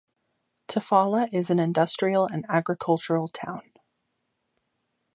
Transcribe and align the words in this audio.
Tafalla 0.67 1.29
is 1.31 1.51
an 1.51 1.59
industrial 1.59 2.25
and 2.25 2.43
agricultural 2.49 3.27
town. 3.27 3.71